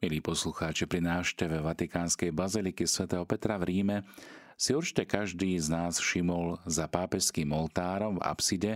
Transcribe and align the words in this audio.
Milí 0.00 0.24
poslucháči, 0.24 0.88
pri 0.88 1.04
návšteve 1.04 1.60
Vatikánskej 1.60 2.32
baziliky 2.32 2.88
svätého 2.88 3.20
Petra 3.28 3.60
v 3.60 3.68
Ríme 3.68 3.96
si 4.56 4.72
určite 4.72 5.04
každý 5.04 5.60
z 5.60 5.68
nás 5.68 6.00
všimol 6.00 6.56
za 6.64 6.88
pápežským 6.88 7.52
oltárom 7.52 8.16
v 8.16 8.24
apside 8.24 8.72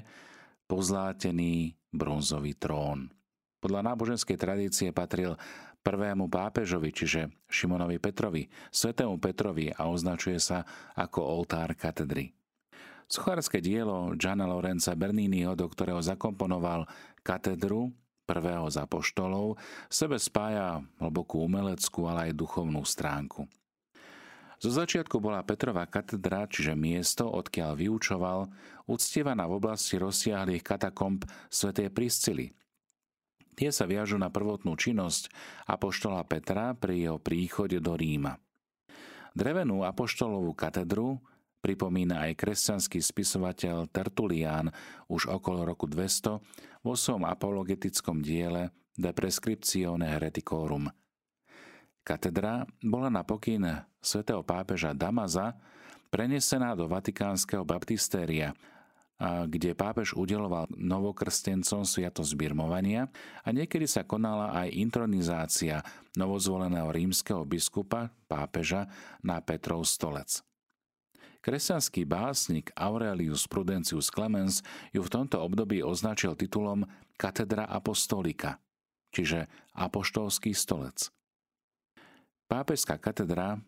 pozlátený 0.69 1.81
bronzový 1.89 2.53
trón. 2.53 3.09
Podľa 3.57 3.81
náboženskej 3.89 4.37
tradície 4.37 4.93
patril 4.93 5.33
prvému 5.81 6.29
pápežovi, 6.29 6.93
čiže 6.93 7.33
Šimonovi 7.49 7.97
Petrovi, 7.97 8.45
svetému 8.69 9.17
Petrovi 9.17 9.73
a 9.73 9.89
označuje 9.89 10.37
sa 10.37 10.61
ako 10.93 11.25
oltár 11.25 11.73
katedry. 11.73 12.37
Sochárske 13.09 13.65
dielo 13.65 14.13
Gianna 14.21 14.45
Lorenza 14.45 14.93
Berniniho, 14.93 15.57
do 15.57 15.73
ktorého 15.73 16.05
zakomponoval 16.05 16.85
katedru, 17.25 17.97
prvého 18.25 18.67
z 18.73 18.81
apoštolov, 18.81 19.61
sebe 19.93 20.17
spája 20.17 20.81
hlbokú 20.99 21.45
umeleckú, 21.45 22.09
ale 22.09 22.33
aj 22.33 22.41
duchovnú 22.41 22.83
stránku. 22.83 23.45
Zo 24.65 24.73
začiatku 24.73 25.21
bola 25.21 25.45
Petrova 25.45 25.85
katedra, 25.85 26.49
čiže 26.49 26.73
miesto, 26.73 27.29
odkiaľ 27.29 27.77
vyučoval, 27.77 28.49
uctievaná 28.89 29.45
v 29.45 29.61
oblasti 29.61 30.01
rozsiahlých 30.01 30.65
katakomb 30.65 31.29
svätej 31.53 31.93
Priscily. 31.93 32.57
Tie 33.55 33.71
sa 33.71 33.85
viažu 33.85 34.17
na 34.17 34.33
prvotnú 34.33 34.75
činnosť 34.75 35.31
apoštola 35.69 36.25
Petra 36.25 36.73
pri 36.73 37.07
jeho 37.07 37.19
príchode 37.21 37.79
do 37.79 37.93
Ríma. 37.95 38.41
Drevenú 39.37 39.85
apoštolovú 39.85 40.57
katedru 40.57 41.21
pripomína 41.65 42.29
aj 42.29 42.37
kresťanský 42.37 43.01
spisovateľ 43.01 43.89
Tertulián 43.89 44.69
už 45.09 45.33
okolo 45.33 45.65
roku 45.65 45.89
200 45.89 46.85
vo 46.85 46.93
svojom 46.93 47.25
apologetickom 47.25 48.21
diele 48.21 48.69
De 48.93 49.17
Prescriptione 49.17 50.05
Hereticorum. 50.13 50.93
Katedra 52.05 52.69
bola 52.85 53.09
na 53.09 53.25
pokyn 53.25 53.65
svätého 53.97 54.45
pápeža 54.45 54.93
Damaza 54.93 55.57
prenesená 56.13 56.77
do 56.77 56.85
Vatikánskeho 56.85 57.65
baptistéria, 57.65 58.53
kde 59.25 59.73
pápež 59.73 60.13
udeloval 60.13 60.69
novokrstencom 60.77 61.89
sviatosť 61.89 62.37
birmovania 62.37 63.09
a 63.41 63.49
niekedy 63.57 63.89
sa 63.89 64.05
konala 64.05 64.53
aj 64.53 64.69
intronizácia 64.77 65.81
novozvoleného 66.13 66.93
rímskeho 66.93 67.49
biskupa, 67.49 68.13
pápeža, 68.29 68.85
na 69.25 69.41
Petrov 69.41 69.89
stolec. 69.89 70.45
Kresťanský 71.45 72.09
básnik 72.09 72.73
Aurelius 72.73 73.45
Prudentius 73.45 74.09
Clemens 74.09 74.65
ju 74.97 75.05
v 75.05 75.13
tomto 75.13 75.45
období 75.45 75.85
označil 75.85 76.33
titulom 76.41 76.89
Katedra 77.21 77.69
apostolika, 77.69 78.57
čiže 79.13 79.53
apoštolský 79.77 80.57
stolec. 80.57 81.13
Pápežská 82.49 82.97
katedra, 82.97 83.61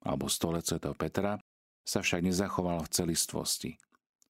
alebo 0.00 0.32
stolec 0.32 0.72
Sv. 0.72 0.80
Petra, 0.96 1.36
sa 1.84 2.00
však 2.00 2.24
nezachoval 2.24 2.88
v 2.88 2.92
celistvosti. 2.96 3.70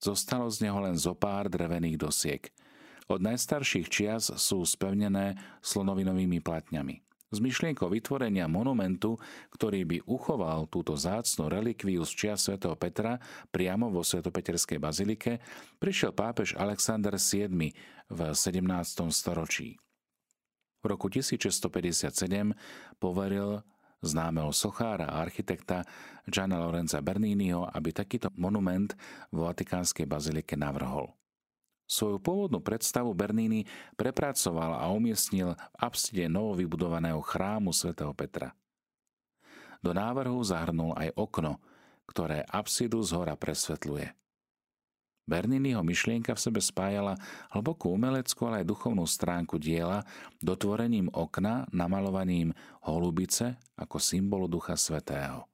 Zostalo 0.02 0.50
z 0.50 0.66
neho 0.66 0.82
len 0.82 0.98
zo 0.98 1.14
pár 1.14 1.46
drevených 1.46 2.02
dosiek. 2.02 2.50
Od 3.06 3.22
najstarších 3.22 3.86
čias 3.86 4.26
sú 4.26 4.66
spevnené 4.66 5.38
slonovinovými 5.62 6.42
platňami 6.42 7.07
s 7.28 7.38
myšlienkou 7.38 7.92
vytvorenia 7.92 8.48
monumentu, 8.48 9.20
ktorý 9.52 9.84
by 9.84 9.98
uchoval 10.08 10.64
túto 10.72 10.96
zácnu 10.96 11.52
relikviu 11.52 12.00
z 12.08 12.12
čia 12.16 12.34
svätého 12.40 12.72
Petra 12.74 13.20
priamo 13.52 13.92
vo 13.92 14.00
svetopeterskej 14.00 14.80
bazilike, 14.80 15.40
prišiel 15.76 16.16
pápež 16.16 16.56
Alexander 16.56 17.20
VII 17.20 17.72
v 18.08 18.20
17. 18.32 19.12
storočí. 19.12 19.76
V 20.78 20.84
roku 20.86 21.10
1657 21.10 22.54
poveril 22.96 23.60
známeho 23.98 24.54
sochára 24.54 25.10
a 25.10 25.20
architekta 25.26 25.82
Gianna 26.24 26.62
Lorenza 26.62 27.02
Berniniho, 27.02 27.66
aby 27.66 27.90
takýto 27.90 28.30
monument 28.38 28.94
vo 29.34 29.50
Vatikánskej 29.50 30.06
bazilike 30.06 30.54
navrhol. 30.54 31.10
Svoju 31.88 32.20
pôvodnú 32.20 32.60
predstavu 32.60 33.16
Bernini 33.16 33.64
prepracoval 33.96 34.76
a 34.76 34.92
umiestnil 34.92 35.56
v 35.56 35.76
apside 35.80 36.28
novovybudovaného 36.28 37.24
chrámu 37.24 37.72
svätého 37.72 38.12
Petra. 38.12 38.52
Do 39.80 39.96
návrhu 39.96 40.36
zahrnul 40.44 40.92
aj 41.00 41.16
okno, 41.16 41.56
ktoré 42.04 42.44
apsidu 42.44 43.00
z 43.00 43.16
hora 43.16 43.40
presvetľuje. 43.40 44.12
Berniniho 45.28 45.84
myšlienka 45.84 46.32
v 46.32 46.40
sebe 46.40 46.60
spájala 46.60 47.20
hlbokú 47.52 47.92
umeleckú, 47.92 48.48
ale 48.48 48.64
aj 48.64 48.72
duchovnú 48.72 49.04
stránku 49.04 49.60
diela 49.60 50.00
dotvorením 50.40 51.12
okna 51.12 51.68
namalovaním 51.68 52.56
holubice 52.80 53.60
ako 53.76 54.00
symbolu 54.00 54.48
Ducha 54.48 54.72
Svetého. 54.72 55.44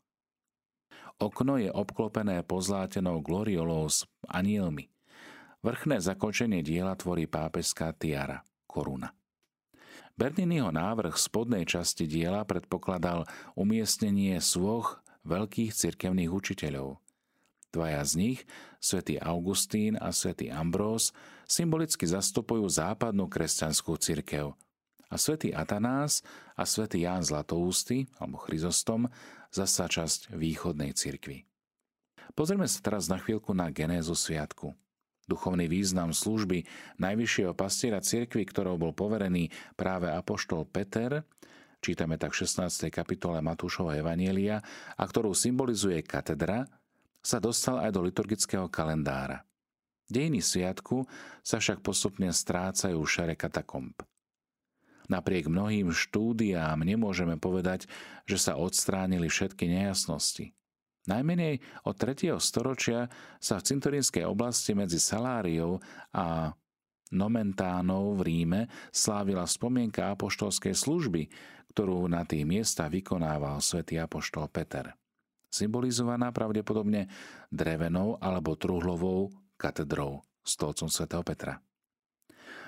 Okno 1.18 1.58
je 1.58 1.74
obklopené 1.74 2.46
pozlátenou 2.46 3.18
gloriolou 3.18 3.90
s 3.90 4.06
anielmi. 4.30 4.93
Vrchné 5.64 5.96
zakončenie 5.96 6.60
diela 6.60 6.92
tvorí 6.92 7.24
pápežská 7.24 7.96
tiara, 7.96 8.44
koruna. 8.68 9.16
Berniniho 10.12 10.68
návrh 10.68 11.16
spodnej 11.16 11.64
časti 11.64 12.04
diela 12.04 12.44
predpokladal 12.44 13.24
umiestnenie 13.56 14.44
svoch 14.44 15.00
veľkých 15.24 15.72
cirkevných 15.72 16.28
učiteľov. 16.28 17.00
Dvaja 17.72 18.04
z 18.04 18.12
nich, 18.20 18.40
svätý 18.76 19.16
Augustín 19.16 19.96
a 19.96 20.12
svätý 20.12 20.52
Ambrós, 20.52 21.16
symbolicky 21.48 22.04
zastupujú 22.04 22.68
západnú 22.68 23.24
kresťanskú 23.32 23.96
cirkev 23.96 24.52
a 25.08 25.16
svätý 25.16 25.56
Atanás 25.56 26.20
a 26.60 26.68
svätý 26.68 27.08
Ján 27.08 27.24
Zlatoústy, 27.24 28.04
alebo 28.20 28.36
Chryzostom, 28.36 29.08
zasa 29.48 29.88
časť 29.88 30.36
východnej 30.36 30.92
cirkvi. 30.92 31.48
Pozrieme 32.36 32.68
sa 32.68 32.84
teraz 32.84 33.08
na 33.08 33.16
chvíľku 33.16 33.56
na 33.56 33.72
genézu 33.72 34.12
sviatku– 34.12 34.76
Duchovný 35.24 35.64
význam 35.72 36.12
služby 36.12 36.68
najvyššieho 37.00 37.56
pastiera 37.56 38.04
cirkvi, 38.04 38.44
ktorou 38.44 38.76
bol 38.76 38.92
poverený 38.92 39.48
práve 39.72 40.12
apoštol 40.12 40.68
Peter, 40.68 41.24
čítame 41.80 42.20
tak 42.20 42.36
v 42.36 42.44
16. 42.44 42.92
kapitole 42.92 43.40
Matúšova 43.40 43.96
Evanielia, 43.96 44.60
a 44.96 45.02
ktorú 45.04 45.32
symbolizuje 45.32 46.04
katedra, 46.04 46.68
sa 47.24 47.40
dostal 47.40 47.80
aj 47.80 47.90
do 47.96 48.04
liturgického 48.04 48.68
kalendára. 48.68 49.48
Dejiny 50.04 50.44
sviatku 50.44 51.08
sa 51.40 51.56
však 51.56 51.80
postupne 51.80 52.28
strácajú 52.28 53.00
v 53.00 53.08
šere 53.08 53.34
katakomb. 53.34 53.96
Napriek 55.08 55.48
mnohým 55.48 55.92
štúdiám 55.92 56.80
nemôžeme 56.80 57.40
povedať, 57.40 57.88
že 58.28 58.36
sa 58.40 58.56
odstránili 58.60 59.28
všetky 59.28 59.68
nejasnosti. 59.68 60.52
Najmenej 61.04 61.60
od 61.84 61.94
3. 62.00 62.32
storočia 62.40 63.12
sa 63.36 63.60
v 63.60 63.66
cintorínskej 63.68 64.24
oblasti 64.24 64.72
medzi 64.72 64.96
Saláriou 64.96 65.76
a 66.16 66.48
Nomentánou 67.12 68.16
v 68.16 68.20
Ríme 68.24 68.60
slávila 68.88 69.44
spomienka 69.44 70.16
apoštolskej 70.16 70.72
služby, 70.72 71.28
ktorú 71.76 72.08
na 72.08 72.24
tých 72.24 72.48
miestach 72.48 72.88
vykonával 72.88 73.60
svätý 73.60 74.00
apoštol 74.00 74.48
Peter. 74.48 74.96
Symbolizovaná 75.52 76.32
pravdepodobne 76.32 77.06
drevenou 77.52 78.18
alebo 78.18 78.56
truhlovou 78.58 79.30
katedrou, 79.60 80.24
stolcom 80.42 80.88
svätého 80.90 81.22
Petra. 81.22 81.60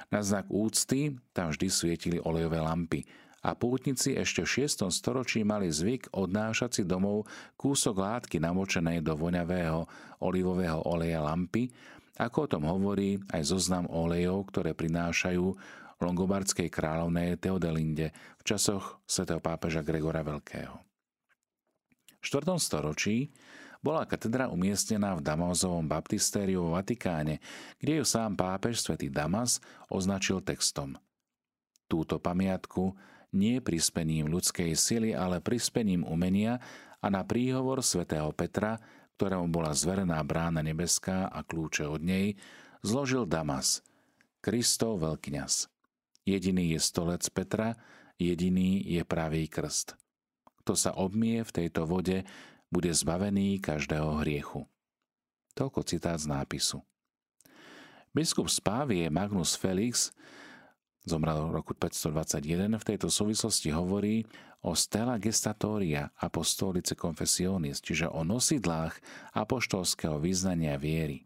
Na 0.06 0.22
znak 0.22 0.46
úcty 0.52 1.18
tam 1.34 1.50
vždy 1.50 1.66
svietili 1.66 2.18
olejové 2.22 2.62
lampy, 2.62 3.02
a 3.46 3.54
pútnici 3.54 4.18
ešte 4.18 4.42
v 4.42 4.66
6. 4.66 4.90
storočí 4.90 5.46
mali 5.46 5.70
zvyk 5.70 6.10
odnášať 6.10 6.70
si 6.74 6.82
domov 6.82 7.30
kúsok 7.54 7.94
látky 7.94 8.42
namočenej 8.42 9.06
do 9.06 9.14
voňavého 9.14 9.86
olivového 10.18 10.82
oleja 10.82 11.22
lampy, 11.22 11.70
ako 12.18 12.38
o 12.42 12.50
tom 12.50 12.66
hovorí 12.66 13.22
aj 13.30 13.46
zoznam 13.46 13.86
olejov, 13.86 14.50
ktoré 14.50 14.74
prinášajú 14.74 15.46
longobardskej 16.02 16.66
kráľovnej 16.66 17.38
Teodelinde 17.38 18.10
v 18.10 18.42
časoch 18.42 18.98
svätého 19.06 19.38
pápeža 19.38 19.86
Gregora 19.86 20.26
Veľkého. 20.26 20.82
V 22.18 22.24
4. 22.26 22.50
storočí 22.58 23.30
bola 23.78 24.02
katedra 24.10 24.50
umiestnená 24.50 25.14
v 25.14 25.22
Damazovom 25.22 25.86
baptistériu 25.86 26.66
vo 26.66 26.74
Vatikáne, 26.74 27.38
kde 27.78 28.02
ju 28.02 28.04
sám 28.04 28.34
pápež 28.34 28.82
svätý 28.82 29.06
Damas 29.06 29.62
označil 29.86 30.42
textom. 30.42 30.98
Túto 31.86 32.18
pamiatku 32.18 32.90
nie 33.36 33.60
prispením 33.60 34.32
ľudskej 34.32 34.72
sily, 34.72 35.12
ale 35.12 35.44
prispením 35.44 36.02
umenia 36.02 36.58
a 37.04 37.12
na 37.12 37.22
príhovor 37.22 37.84
svätého 37.84 38.32
Petra, 38.32 38.80
ktorému 39.20 39.52
bola 39.52 39.76
zverená 39.76 40.18
brána 40.24 40.64
nebeská 40.64 41.28
a 41.28 41.44
kľúče 41.44 41.84
od 41.84 42.00
nej, 42.00 42.34
zložil 42.80 43.28
Damas, 43.28 43.84
Kristov 44.40 45.04
veľkňaz. 45.04 45.68
Jediný 46.26 46.74
je 46.74 46.80
stolec 46.80 47.22
Petra, 47.30 47.78
jediný 48.18 48.82
je 48.82 49.02
pravý 49.06 49.46
krst. 49.46 49.94
Kto 50.64 50.74
sa 50.74 50.96
obmie 50.98 51.46
v 51.46 51.54
tejto 51.54 51.86
vode, 51.86 52.26
bude 52.66 52.90
zbavený 52.90 53.62
každého 53.62 54.26
hriechu. 54.26 54.66
Toľko 55.54 55.80
citát 55.86 56.18
z 56.18 56.26
nápisu. 56.26 56.82
Biskup 58.10 58.48
Spávie 58.50 59.06
Magnus 59.12 59.54
Felix 59.54 60.10
zomrel 61.06 61.46
v 61.48 61.62
roku 61.62 61.72
521, 61.72 62.76
v 62.76 62.84
tejto 62.84 63.08
súvislosti 63.08 63.70
hovorí 63.70 64.26
o 64.66 64.74
stella 64.74 65.16
gestatoria 65.22 66.10
apostolice 66.18 66.98
confessionis, 66.98 67.78
čiže 67.78 68.10
o 68.10 68.26
nosidlách 68.26 68.98
apoštolského 69.38 70.18
význania 70.18 70.74
viery. 70.74 71.22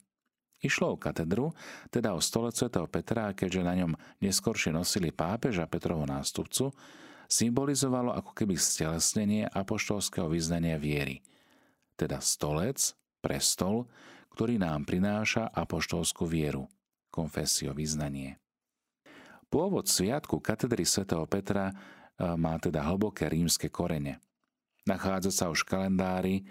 Išlo 0.61 0.93
o 0.93 1.01
katedru, 1.01 1.57
teda 1.89 2.13
o 2.13 2.21
stole 2.21 2.53
svätého 2.53 2.85
Petra, 2.85 3.33
a 3.33 3.37
keďže 3.37 3.65
na 3.65 3.75
ňom 3.81 3.97
neskôršie 4.21 4.77
nosili 4.77 5.09
pápeža 5.09 5.65
Petrovho 5.65 6.05
nástupcu, 6.05 6.77
symbolizovalo 7.33 8.13
ako 8.13 8.37
keby 8.37 8.61
stelesnenie 8.61 9.49
apoštolského 9.49 10.29
význania 10.29 10.77
viery. 10.77 11.25
Teda 11.97 12.21
stolec, 12.21 12.93
prestol, 13.25 13.89
ktorý 14.37 14.61
nám 14.61 14.85
prináša 14.85 15.49
apoštolskú 15.49 16.29
vieru, 16.29 16.69
konfesio, 17.09 17.73
vyznanie. 17.73 18.37
Pôvod 19.51 19.91
sviatku 19.91 20.39
katedry 20.39 20.87
svätého 20.87 21.27
Petra 21.27 21.69
e, 21.69 21.75
má 22.39 22.55
teda 22.63 22.87
hlboké 22.87 23.27
rímske 23.27 23.67
korene. 23.67 24.23
Nachádza 24.87 25.35
sa 25.35 25.45
už 25.51 25.67
kalendári 25.67 26.47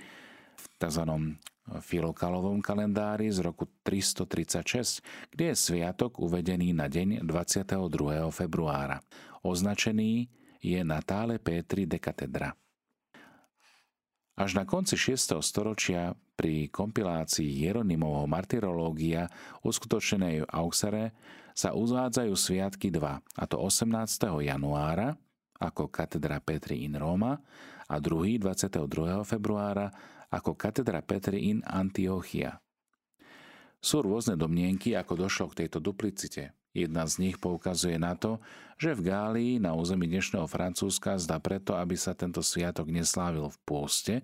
v 0.59 0.65
tzv. 0.75 1.03
Filokalovom 1.79 2.59
kalendári 2.65 3.29
z 3.29 3.45
roku 3.45 3.69
336, 3.85 5.31
kde 5.31 5.53
je 5.53 5.55
sviatok 5.55 6.17
uvedený 6.17 6.73
na 6.73 6.89
deň 6.89 7.23
22. 7.23 7.77
februára. 8.33 8.99
Označený 9.45 10.27
je 10.59 10.79
Natále 10.83 11.37
Pétri 11.39 11.85
de 11.85 12.01
Catedra. 12.01 12.51
Až 14.39 14.56
na 14.56 14.63
konci 14.63 14.95
6. 14.95 15.44
storočia 15.44 16.15
pri 16.39 16.71
kompilácii 16.71 17.59
Jeronimovho 17.59 18.24
martyrológia 18.24 19.27
uskutočnenej 19.68 20.47
v 20.47 20.50
Auxere 20.56 21.12
sa 21.51 21.75
uvádzajú 21.75 22.31
sviatky 22.39 22.88
2, 22.88 23.19
a 23.19 23.44
to 23.51 23.59
18. 23.59 23.91
januára 24.39 25.19
ako 25.59 25.91
katedra 25.91 26.39
Petri 26.39 26.88
in 26.88 26.95
Roma 26.95 27.36
a 27.91 28.00
druhý 28.00 28.39
22. 28.39 29.27
februára 29.27 29.91
ako 30.31 30.56
katedra 30.56 31.03
Petri 31.03 31.51
in 31.51 31.59
Antiochia. 31.68 32.63
Sú 33.83 34.00
rôzne 34.00 34.39
domnienky, 34.39 34.95
ako 34.95 35.19
došlo 35.19 35.51
k 35.51 35.68
tejto 35.68 35.83
duplicite. 35.83 36.56
Jedna 36.69 37.10
z 37.10 37.18
nich 37.18 37.42
poukazuje 37.42 37.98
na 37.98 38.13
to, 38.13 38.38
že 38.77 38.94
v 38.94 39.10
Gálii 39.10 39.54
na 39.57 39.74
území 39.74 40.06
dnešného 40.06 40.45
Francúzska 40.45 41.18
zda 41.18 41.42
preto, 41.42 41.74
aby 41.74 41.98
sa 41.98 42.13
tento 42.13 42.45
sviatok 42.45 42.94
neslávil 42.94 43.50
v 43.50 43.57
pôste, 43.66 44.16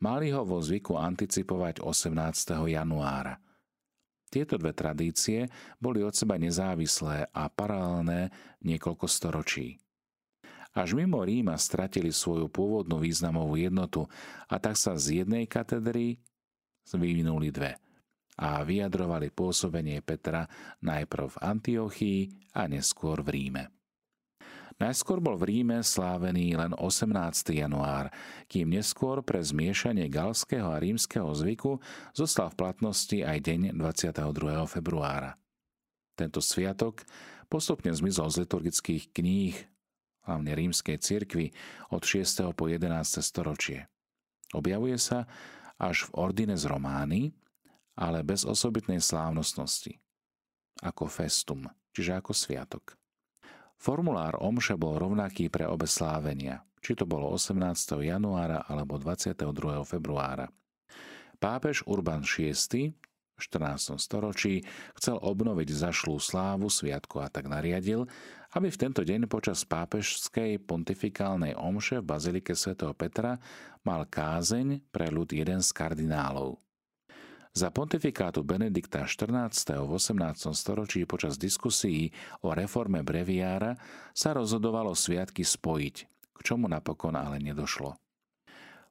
mali 0.00 0.32
ho 0.32 0.48
vo 0.48 0.64
zvyku 0.64 0.96
anticipovať 0.96 1.84
18. 1.84 2.72
januára. 2.72 3.36
Tieto 4.32 4.56
dve 4.56 4.72
tradície 4.72 5.46
boli 5.76 6.00
od 6.00 6.16
seba 6.16 6.40
nezávislé 6.40 7.28
a 7.30 7.46
paralelné 7.52 8.32
niekoľko 8.64 9.06
storočí. 9.06 9.78
Až 10.74 10.98
mimo 10.98 11.22
Ríma 11.22 11.54
stratili 11.54 12.10
svoju 12.10 12.50
pôvodnú 12.50 12.98
významovú 12.98 13.54
jednotu 13.60 14.10
a 14.50 14.58
tak 14.58 14.74
sa 14.74 14.98
z 14.98 15.22
jednej 15.22 15.46
katedry 15.46 16.18
vyvinuli 16.90 17.54
dve 17.54 17.78
a 18.38 18.62
vyjadrovali 18.66 19.30
pôsobenie 19.30 20.02
Petra 20.02 20.46
najprv 20.82 21.26
v 21.34 21.40
Antiochii 21.42 22.20
a 22.54 22.66
neskôr 22.66 23.22
v 23.22 23.28
Ríme. 23.30 23.64
Najskôr 24.74 25.22
bol 25.22 25.38
v 25.38 25.54
Ríme 25.54 25.86
slávený 25.86 26.58
len 26.58 26.74
18. 26.74 27.14
január, 27.54 28.10
kým 28.50 28.74
neskôr 28.74 29.22
pre 29.22 29.38
zmiešanie 29.38 30.10
galského 30.10 30.66
a 30.66 30.82
rímskeho 30.82 31.30
zvyku 31.30 31.78
zostal 32.10 32.50
v 32.50 32.58
platnosti 32.58 33.18
aj 33.22 33.38
deň 33.38 33.60
22. 33.78 34.66
februára. 34.66 35.38
Tento 36.18 36.42
sviatok 36.42 37.06
postupne 37.46 37.94
zmizol 37.94 38.34
z 38.34 38.36
liturgických 38.42 39.14
kníh 39.14 39.54
hlavne 40.24 40.52
rímskej 40.56 40.98
cirkvi, 41.00 41.52
od 41.92 42.02
6. 42.02 42.56
po 42.56 42.66
11. 42.68 42.88
storočie. 43.20 43.86
Objavuje 44.56 44.96
sa 44.96 45.28
až 45.76 46.08
v 46.08 46.10
Ordines 46.16 46.64
Romány, 46.64 47.36
ale 47.94 48.26
bez 48.26 48.42
osobitnej 48.42 48.98
slávnostnosti. 48.98 49.98
Ako 50.82 51.06
festum, 51.06 51.66
čiže 51.94 52.18
ako 52.18 52.34
sviatok. 52.34 52.98
Formulár 53.78 54.38
omše 54.38 54.74
bol 54.74 54.98
rovnaký 54.98 55.50
pre 55.50 55.66
obe 55.66 55.86
slávenia, 55.86 56.62
či 56.82 56.98
to 56.98 57.06
bolo 57.06 57.30
18. 57.32 57.60
januára 58.02 58.66
alebo 58.66 58.98
22. 58.98 59.44
februára. 59.86 60.50
Pápež 61.38 61.84
Urban 61.84 62.24
VI 62.24 62.96
v 63.34 63.40
14. 63.42 63.98
storočí 63.98 64.62
chcel 64.94 65.18
obnoviť 65.18 65.68
zašlú 65.68 66.22
slávu 66.22 66.70
sviatku 66.70 67.18
a 67.18 67.26
tak 67.26 67.50
nariadil, 67.50 68.06
aby 68.54 68.70
v 68.70 68.80
tento 68.80 69.02
deň 69.02 69.26
počas 69.26 69.66
pápežskej 69.66 70.62
pontifikálnej 70.62 71.58
omše 71.58 71.98
v 71.98 72.08
Bazilike 72.08 72.54
svätého 72.54 72.94
Petra 72.94 73.42
mal 73.82 74.06
kázeň 74.06 74.86
pre 74.94 75.10
ľud 75.10 75.34
jeden 75.34 75.58
z 75.58 75.70
kardinálov. 75.74 76.63
Za 77.54 77.70
pontifikátu 77.70 78.42
Benedikta 78.42 79.06
XIV. 79.06 79.78
v 79.78 79.90
18. 79.94 80.50
storočí 80.58 81.06
počas 81.06 81.38
diskusí 81.38 82.10
o 82.42 82.50
reforme 82.50 83.06
breviára 83.06 83.78
sa 84.10 84.34
rozhodovalo 84.34 84.90
sviatky 84.90 85.46
spojiť, 85.46 85.96
k 86.34 86.38
čomu 86.42 86.66
napokon 86.66 87.14
ale 87.14 87.38
nedošlo. 87.38 87.94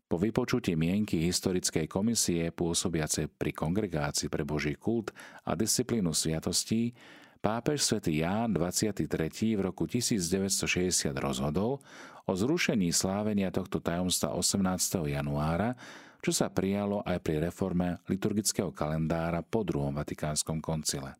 Po 0.08 0.16
vypočutí 0.16 0.80
mienky 0.80 1.20
historickej 1.28 1.92
komisie 1.92 2.56
pôsobiacej 2.56 3.36
pri 3.36 3.52
kongregácii 3.52 4.32
pre 4.32 4.48
Boží 4.48 4.80
kult 4.80 5.12
a 5.44 5.60
disciplínu 5.60 6.16
sviatostí, 6.16 6.96
pápež 7.44 7.84
svätý 7.84 8.24
Ján 8.24 8.56
23. 8.56 9.60
v 9.60 9.62
roku 9.76 9.92
1960 9.92 11.12
rozhodol 11.20 11.84
o 12.24 12.32
zrušení 12.32 12.96
slávenia 12.96 13.52
tohto 13.52 13.84
tajomstva 13.84 14.32
18. 14.32 15.12
januára 15.12 15.76
čo 16.24 16.32
sa 16.32 16.48
prijalo 16.48 17.04
aj 17.04 17.20
pri 17.20 17.44
reforme 17.44 18.00
liturgického 18.08 18.72
kalendára 18.72 19.44
po 19.44 19.68
druhom 19.68 19.92
Vatikánskom 19.92 20.64
koncile. 20.64 21.20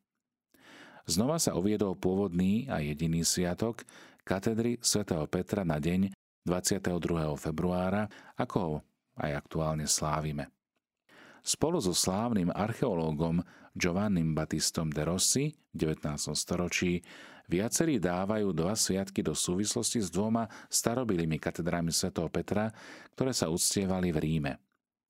Znova 1.04 1.36
sa 1.36 1.60
uviedol 1.60 2.00
pôvodný 2.00 2.72
a 2.72 2.80
jediný 2.80 3.28
sviatok 3.28 3.84
katedry 4.24 4.80
svätého 4.80 5.28
Petra 5.28 5.68
na 5.68 5.76
deň 5.76 6.16
22. 6.48 7.36
februára, 7.36 8.08
ako 8.40 8.56
ho 8.64 8.76
aj 9.20 9.44
aktuálne 9.44 9.84
slávime. 9.84 10.48
Spolu 11.44 11.84
so 11.84 11.92
slávnym 11.92 12.56
archeológom 12.56 13.44
Giovannim 13.76 14.32
Battistom 14.32 14.88
de 14.88 15.04
Rossi 15.04 15.52
v 15.76 15.92
19. 15.92 16.32
storočí 16.32 17.04
viacerí 17.52 18.00
dávajú 18.00 18.56
dva 18.56 18.72
sviatky 18.72 19.20
do 19.20 19.36
súvislosti 19.36 20.00
s 20.00 20.08
dvoma 20.08 20.48
starobilými 20.72 21.36
katedrami 21.44 21.92
svätého 21.92 22.32
Petra, 22.32 22.72
ktoré 23.12 23.36
sa 23.36 23.52
uctievali 23.52 24.16
v 24.16 24.20
Ríme. 24.24 24.54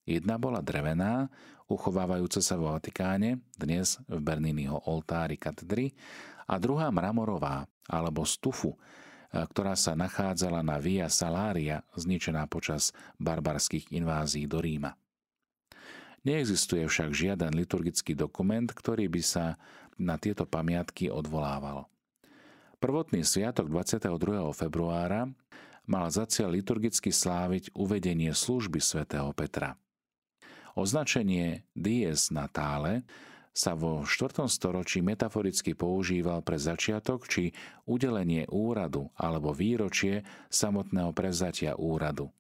Jedna 0.04 0.36
bola 0.36 0.60
drevená, 0.60 1.32
uchovávajúca 1.72 2.44
sa 2.44 2.60
vo 2.60 2.76
Vatikáne, 2.76 3.40
dnes 3.56 4.04
v 4.12 4.20
Berniniho 4.20 4.76
oltári 4.84 5.40
katedry, 5.40 5.96
a 6.44 6.60
druhá 6.60 6.92
mramorová, 6.92 7.72
alebo 7.88 8.28
stufu, 8.28 8.76
e, 8.76 8.78
ktorá 9.48 9.80
sa 9.80 9.96
nachádzala 9.96 10.60
na 10.60 10.76
Via 10.76 11.08
Salaria, 11.08 11.88
zničená 11.96 12.52
počas 12.52 12.92
barbarských 13.16 13.96
invázií 13.96 14.44
do 14.44 14.60
Ríma. 14.60 14.92
Neexistuje 16.28 16.84
však 16.84 17.16
žiaden 17.16 17.56
liturgický 17.56 18.12
dokument, 18.12 18.68
ktorý 18.68 19.08
by 19.08 19.24
sa 19.24 19.56
na 19.96 20.20
tieto 20.20 20.44
pamiatky 20.44 21.08
odvolával. 21.08 21.88
Prvotný 22.84 23.24
sviatok 23.24 23.72
22. 23.72 24.52
februára 24.52 25.32
mal 25.88 26.12
za 26.12 26.28
cieľ 26.28 26.60
liturgicky 26.60 27.08
sláviť 27.08 27.72
uvedenie 27.72 28.36
služby 28.36 28.84
svätého 28.84 29.32
Petra– 29.32 29.80
Označenie 30.74 31.70
dies 31.78 32.34
natále 32.34 33.06
sa 33.54 33.78
vo 33.78 34.02
4. 34.02 34.50
storočí 34.50 35.06
metaforicky 35.06 35.78
používal 35.78 36.42
pre 36.42 36.58
začiatok 36.58 37.30
či 37.30 37.54
udelenie 37.86 38.50
úradu 38.50 39.14
alebo 39.14 39.54
výročie 39.54 40.26
samotného 40.50 41.14
prevzatia 41.14 41.78
úradu. 41.78 42.34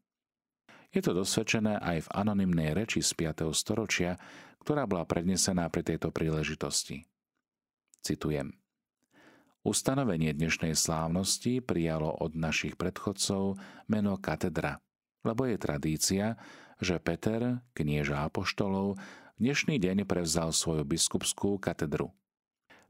Je 0.90 1.02
to 1.06 1.13
dosvedčené 1.13 1.78
aj 1.78 2.10
v 2.10 2.12
anonymnej 2.18 2.74
reči 2.74 3.06
z 3.06 3.13
5. 3.13 3.54
storočia, 3.54 4.18
ktorá 4.66 4.90
bola 4.90 5.06
prednesená 5.06 5.70
pri 5.70 5.94
tejto 5.94 6.10
príležitosti. 6.10 7.06
Citujem. 8.02 8.58
Ustanovenie 9.63 10.34
dnešnej 10.34 10.74
slávnosti 10.74 11.62
prijalo 11.62 12.10
od 12.10 12.34
našich 12.34 12.75
predchodcov 12.75 13.62
meno 13.88 14.18
katedra, 14.20 14.82
lebo 15.24 15.48
je 15.48 15.56
tradícia, 15.56 16.36
že 16.80 16.98
Peter, 17.01 17.62
knieža 17.77 18.25
apoštolov, 18.30 18.98
dnešný 19.38 19.77
deň 19.77 20.08
prevzal 20.08 20.56
svoju 20.56 20.88
biskupskú 20.88 21.60
katedru. 21.62 22.13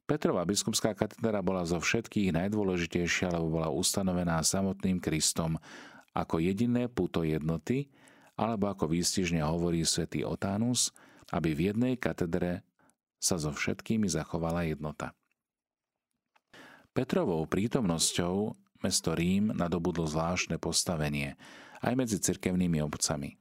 Petrova 0.03 0.43
biskupská 0.43 0.91
katedra 0.91 1.39
bola 1.39 1.63
zo 1.63 1.79
všetkých 1.79 2.35
najdôležitejšia, 2.35 3.31
lebo 3.31 3.59
bola 3.59 3.71
ustanovená 3.71 4.43
samotným 4.43 4.99
Kristom 4.99 5.55
ako 6.13 6.43
jediné 6.43 6.91
puto 6.91 7.23
jednoty, 7.23 7.89
alebo 8.35 8.69
ako 8.69 8.91
výstižne 8.91 9.41
hovorí 9.41 9.81
svätý 9.87 10.27
Otánus, 10.27 10.93
aby 11.31 11.55
v 11.55 11.73
jednej 11.73 11.93
katedre 11.97 12.67
sa 13.17 13.39
so 13.39 13.55
všetkými 13.55 14.05
zachovala 14.11 14.67
jednota. 14.67 15.15
Petrovou 16.93 17.47
prítomnosťou 17.49 18.53
mesto 18.83 19.15
Rím 19.15 19.55
nadobudlo 19.55 20.05
zvláštne 20.05 20.59
postavenie 20.59 21.39
aj 21.81 21.93
medzi 21.95 22.19
cirkevnými 22.19 22.83
obcami. 22.83 23.39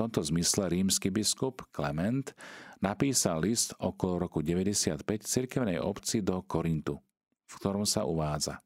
Tomto 0.00 0.24
zmysle 0.24 0.72
rímsky 0.72 1.12
biskup 1.12 1.60
Klement 1.76 2.32
napísal 2.80 3.44
list 3.44 3.76
okolo 3.76 4.24
roku 4.24 4.40
95 4.40 5.04
cirkevnej 5.28 5.76
obci 5.76 6.24
do 6.24 6.40
Korintu, 6.40 6.96
v 7.44 7.52
ktorom 7.60 7.84
sa 7.84 8.08
uvádza. 8.08 8.64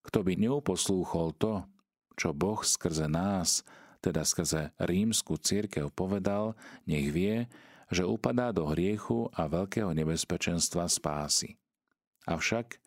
Kto 0.00 0.24
by 0.24 0.32
neuposlúchol 0.40 1.36
to, 1.36 1.68
čo 2.16 2.32
Boh 2.32 2.64
skrze 2.64 3.12
nás, 3.12 3.60
teda 4.00 4.24
skrze 4.24 4.72
rímsku 4.80 5.36
církev 5.36 5.92
povedal, 5.92 6.56
nech 6.88 7.12
vie, 7.12 7.44
že 7.92 8.08
upadá 8.08 8.56
do 8.56 8.64
hriechu 8.72 9.28
a 9.36 9.44
veľkého 9.44 9.92
nebezpečenstva 9.92 10.88
spásy. 10.88 11.60
Avšak, 12.24 12.80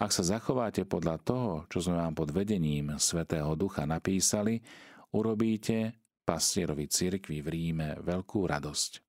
ak 0.00 0.10
sa 0.16 0.24
zachováte 0.24 0.88
podľa 0.88 1.20
toho, 1.20 1.52
čo 1.68 1.84
sme 1.84 2.00
vám 2.00 2.16
pod 2.16 2.32
vedením 2.32 2.96
Svetého 2.96 3.52
Ducha 3.52 3.84
napísali, 3.84 4.64
urobíte 5.12 5.99
pastierovi 6.30 6.86
cirkvi 6.86 7.42
v 7.42 7.48
Ríme 7.50 7.98
veľkú 8.06 8.46
radosť. 8.46 9.02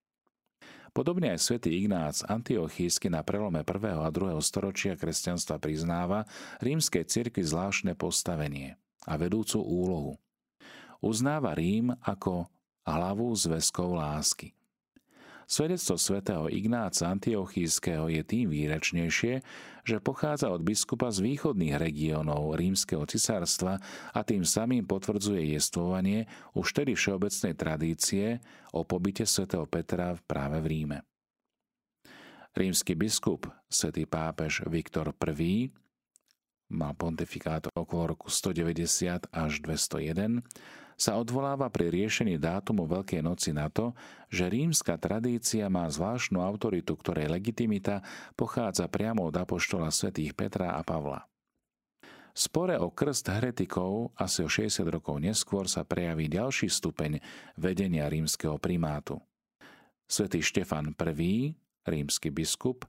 Podobne 0.89 1.37
aj 1.37 1.39
svätý 1.45 1.77
Ignác 1.77 2.25
Antiochísky 2.25 3.13
na 3.13 3.21
prelome 3.21 3.61
1. 3.61 4.01
a 4.01 4.09
2. 4.09 4.41
storočia 4.41 4.97
kresťanstva 4.97 5.61
priznáva 5.61 6.25
rímskej 6.65 7.05
cirkvi 7.05 7.45
zvláštne 7.45 7.93
postavenie 7.93 8.75
a 9.05 9.13
vedúcu 9.21 9.61
úlohu. 9.61 10.13
Uznáva 10.97 11.53
Rím 11.53 11.93
ako 12.01 12.49
hlavu 12.89 13.29
zväzkov 13.37 14.01
lásky. 14.01 14.57
Svedectvo 15.51 15.99
svätého 15.99 16.47
Ignáca 16.47 17.11
Antiochískeho 17.11 18.07
je 18.07 18.23
tým 18.23 18.47
výrečnejšie, 18.47 19.43
že 19.83 19.99
pochádza 19.99 20.47
od 20.47 20.63
biskupa 20.63 21.11
z 21.11 21.27
východných 21.27 21.75
regiónov 21.75 22.55
rímskeho 22.55 23.03
cisárstva 23.03 23.75
a 24.15 24.23
tým 24.23 24.47
samým 24.47 24.87
potvrdzuje 24.87 25.51
jestvovanie 25.51 26.23
už 26.55 26.71
tedy 26.71 26.95
všeobecnej 26.95 27.51
tradície 27.59 28.39
o 28.71 28.87
pobyte 28.87 29.27
svätého 29.27 29.67
Petra 29.67 30.15
práve 30.23 30.63
v 30.63 30.67
Ríme. 30.71 30.97
Rímsky 32.55 32.95
biskup, 32.95 33.51
svätý 33.67 34.07
pápež 34.07 34.63
Viktor 34.71 35.11
I, 35.35 35.67
mal 36.71 36.95
pontifikát 36.95 37.67
okolo 37.75 38.15
roku 38.15 38.31
190 38.31 39.29
až 39.29 39.51
201, 39.61 40.41
sa 41.01 41.17
odvoláva 41.17 41.65
pri 41.73 41.89
riešení 41.89 42.37
dátumu 42.37 42.85
Veľkej 42.85 43.25
noci 43.25 43.51
na 43.57 43.73
to, 43.73 43.97
že 44.29 44.45
rímska 44.47 45.01
tradícia 45.01 45.65
má 45.65 45.89
zvláštnu 45.89 46.37
autoritu, 46.39 46.93
ktorej 46.93 47.25
legitimita 47.25 48.05
pochádza 48.37 48.85
priamo 48.85 49.25
od 49.25 49.33
apoštola 49.33 49.89
svätých 49.89 50.37
Petra 50.37 50.77
a 50.77 50.85
Pavla. 50.85 51.25
Spore 52.31 52.79
o 52.79 52.93
krst 52.93 53.27
heretikov 53.27 54.15
asi 54.15 54.45
o 54.45 54.49
60 54.49 54.87
rokov 54.87 55.19
neskôr 55.19 55.67
sa 55.67 55.83
prejaví 55.83 56.31
ďalší 56.31 56.71
stupeň 56.71 57.19
vedenia 57.59 58.07
rímskeho 58.07 58.55
primátu. 58.55 59.19
Svetý 60.07 60.39
Štefan 60.39 60.95
I, 60.95 61.57
rímsky 61.83 62.29
biskup, 62.31 62.87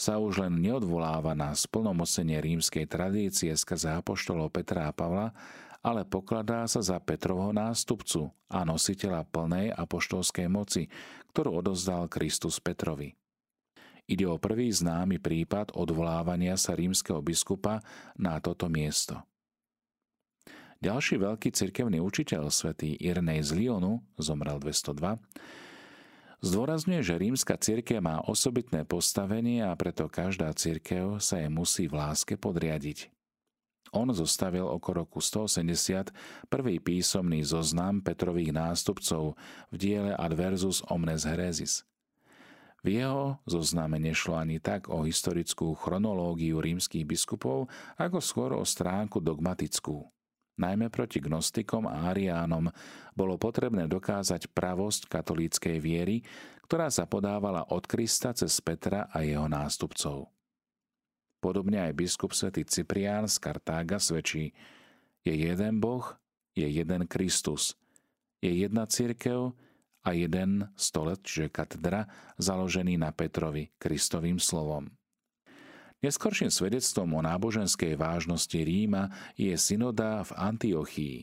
sa 0.00 0.16
už 0.16 0.40
len 0.40 0.64
neodvoláva 0.64 1.36
na 1.36 1.52
splnomocenie 1.52 2.40
rímskej 2.40 2.88
tradície 2.88 3.52
skrze 3.52 3.92
apoštolov 4.00 4.48
Petra 4.48 4.88
a 4.88 4.96
Pavla, 4.96 5.36
ale 5.84 6.08
pokladá 6.08 6.64
sa 6.64 6.80
za 6.80 6.96
Petrovho 7.04 7.52
nástupcu 7.52 8.32
a 8.48 8.64
nositeľa 8.64 9.28
plnej 9.28 9.68
apoštolskej 9.76 10.48
moci, 10.48 10.88
ktorú 11.36 11.60
odozdal 11.60 12.08
Kristus 12.08 12.56
Petrovi. 12.64 13.12
Ide 14.08 14.24
o 14.24 14.40
prvý 14.40 14.72
známy 14.72 15.20
prípad 15.20 15.76
odvolávania 15.76 16.56
sa 16.56 16.72
rímskeho 16.72 17.20
biskupa 17.20 17.84
na 18.16 18.40
toto 18.40 18.72
miesto. 18.72 19.20
Ďalší 20.80 21.20
veľký 21.20 21.52
cirkevný 21.52 22.00
učiteľ 22.00 22.48
svätý 22.48 22.96
Irnej 22.96 23.44
z 23.44 23.52
Lyonu, 23.52 24.00
zomrel 24.16 24.56
202, 24.56 25.20
zdôrazňuje, 26.44 27.00
že 27.04 27.20
rímska 27.20 27.56
cirkev 27.56 28.04
má 28.04 28.20
osobitné 28.24 28.84
postavenie 28.84 29.64
a 29.64 29.72
preto 29.76 30.08
každá 30.08 30.52
cirkev 30.52 31.20
sa 31.20 31.40
jej 31.40 31.48
musí 31.52 31.88
v 31.88 31.96
láske 32.00 32.36
podriadiť. 32.36 33.12
On 33.90 34.06
zostavil 34.14 34.62
okolo 34.62 35.02
roku 35.02 35.18
180 35.18 36.14
prvý 36.46 36.78
písomný 36.78 37.42
zoznam 37.42 37.98
Petrových 37.98 38.54
nástupcov 38.54 39.34
v 39.72 39.74
diele 39.74 40.12
Adversus 40.14 40.86
Omnes 40.86 41.26
Heresis. 41.26 41.82
V 42.80 43.02
jeho 43.02 43.36
zozname 43.44 44.00
nešlo 44.00 44.38
ani 44.38 44.62
tak 44.62 44.88
o 44.88 45.04
historickú 45.04 45.76
chronológiu 45.76 46.62
rímskych 46.64 47.04
biskupov, 47.04 47.68
ako 48.00 48.18
skôr 48.22 48.50
o 48.56 48.64
stránku 48.64 49.20
dogmatickú. 49.20 50.06
Najmä 50.58 50.90
proti 50.90 51.22
gnostikom 51.22 51.86
a 51.86 52.10
ariánom 52.10 52.68
bolo 53.14 53.38
potrebné 53.38 53.86
dokázať 53.86 54.50
pravosť 54.50 55.06
katolíckej 55.08 55.76
viery, 55.78 56.26
ktorá 56.66 56.86
sa 56.90 57.06
podávala 57.06 57.66
od 57.70 57.82
Krista 57.86 58.30
cez 58.30 58.58
Petra 58.62 59.10
a 59.10 59.26
jeho 59.26 59.50
nástupcov. 59.50 60.30
Podobne 61.40 61.88
aj 61.88 61.96
biskup 61.96 62.36
svätý 62.36 62.68
Cyprián 62.68 63.24
z 63.24 63.40
Kartága 63.40 63.96
svedčí, 63.96 64.52
je 65.24 65.32
jeden 65.32 65.80
Boh, 65.80 66.04
je 66.52 66.68
jeden 66.68 67.08
Kristus, 67.08 67.80
je 68.44 68.52
jedna 68.52 68.84
církev 68.84 69.56
a 70.04 70.10
jeden 70.12 70.68
stolec, 70.76 71.24
čiže 71.24 71.48
katedra, 71.48 72.08
založený 72.36 73.00
na 73.00 73.12
Petrovi, 73.12 73.72
Kristovým 73.80 74.36
slovom. 74.36 74.99
Neskorším 76.00 76.48
svedectvom 76.48 77.12
o 77.12 77.20
náboženskej 77.20 77.92
vážnosti 77.92 78.56
Ríma 78.56 79.12
je 79.36 79.52
synoda 79.60 80.24
v 80.24 80.32
Antiochii. 80.32 81.18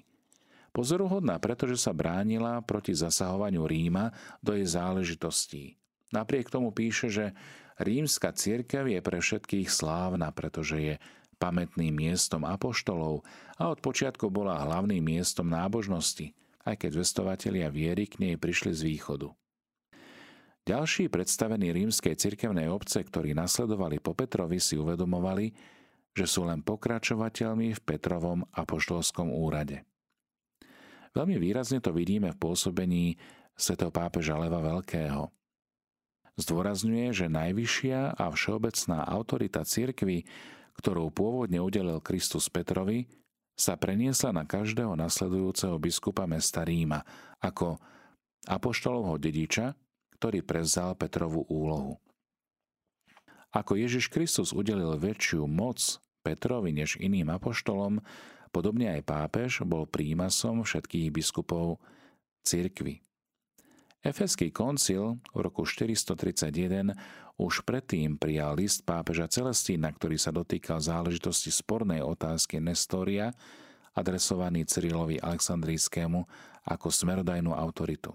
Pozoruhodná, 0.70 1.42
pretože 1.42 1.82
sa 1.82 1.98
bránila 1.98 2.62
proti 2.62 2.94
zasahovaniu 2.94 3.66
Ríma 3.66 4.14
do 4.38 4.54
jej 4.54 4.70
záležitostí. 4.70 5.82
Napriek 6.14 6.54
tomu 6.54 6.70
píše, 6.70 7.10
že 7.10 7.26
Rímska 7.82 8.30
církev 8.30 8.86
je 8.86 9.00
pre 9.02 9.18
všetkých 9.18 9.66
slávna, 9.66 10.30
pretože 10.30 10.78
je 10.78 10.94
pamätným 11.42 11.94
miestom 11.94 12.46
apoštolov 12.46 13.26
a 13.58 13.74
od 13.74 13.82
počiatku 13.82 14.30
bola 14.30 14.62
hlavným 14.62 15.02
miestom 15.02 15.50
nábožnosti, 15.50 16.38
aj 16.70 16.86
keď 16.86 17.02
vestovatelia 17.02 17.74
viery 17.74 18.06
k 18.06 18.22
nej 18.22 18.36
prišli 18.38 18.78
z 18.78 18.82
východu. 18.94 19.34
Ďalší 20.68 21.08
predstavení 21.08 21.72
rímskej 21.72 22.20
cirkevnej 22.20 22.68
obce, 22.68 23.00
ktorí 23.00 23.32
nasledovali 23.32 24.04
po 24.04 24.12
Petrovi, 24.12 24.60
si 24.60 24.76
uvedomovali, 24.76 25.56
že 26.12 26.28
sú 26.28 26.44
len 26.44 26.60
pokračovateľmi 26.60 27.72
v 27.72 27.82
Petrovom 27.88 28.44
apoštolskom 28.52 29.32
úrade. 29.32 29.88
Veľmi 31.16 31.40
výrazne 31.40 31.80
to 31.80 31.96
vidíme 31.96 32.36
v 32.36 32.42
pôsobení 32.42 33.16
svetého 33.56 33.96
pápeža 33.96 34.36
Leva 34.36 34.60
Veľkého– 34.60 35.32
Zdôrazňuje, 36.38 37.18
že 37.18 37.34
najvyššia 37.34 38.14
a 38.14 38.30
všeobecná 38.30 39.10
autorita 39.10 39.66
cirkvy, 39.66 40.22
ktorou 40.78 41.10
pôvodne 41.10 41.58
udelil 41.58 41.98
Kristus 41.98 42.46
Petrovi, 42.46 43.10
sa 43.58 43.74
preniesla 43.74 44.30
na 44.30 44.46
každého 44.46 44.94
nasledujúceho 44.94 45.82
biskupa 45.82 46.30
mesta 46.30 46.62
Ríma 46.62 47.02
ako 47.42 47.82
apoštolovho 48.46 49.18
dediča, 49.18 49.74
ktorý 50.18 50.42
prevzal 50.42 50.98
Petrovú 50.98 51.46
úlohu. 51.50 52.02
Ako 53.54 53.80
Ježiš 53.80 54.12
Kristus 54.12 54.52
udelil 54.52 54.98
väčšiu 55.00 55.48
moc 55.48 55.80
Petrovi 56.26 56.76
než 56.76 57.00
iným 57.00 57.32
apoštolom, 57.32 58.04
podobne 58.52 58.92
aj 58.92 59.02
pápež 59.08 59.64
bol 59.64 59.88
príjimasom 59.88 60.68
všetkých 60.68 61.08
biskupov 61.14 61.80
cirkvy. 62.44 63.00
Efeský 64.04 64.54
koncil 64.54 65.18
v 65.34 65.40
roku 65.42 65.66
431 65.66 66.94
už 67.38 67.66
predtým 67.66 68.18
prijal 68.18 68.58
list 68.58 68.86
pápeža 68.86 69.30
Celestína, 69.30 69.94
ktorý 69.94 70.18
sa 70.18 70.34
dotýkal 70.34 70.82
záležitosti 70.82 71.50
spornej 71.50 72.02
otázky 72.06 72.62
Nestória, 72.62 73.34
adresovaný 73.98 74.70
Cyrilovi 74.70 75.18
Aleksandrijskému 75.18 76.20
ako 76.70 76.88
smerodajnú 76.94 77.54
autoritu. 77.58 78.14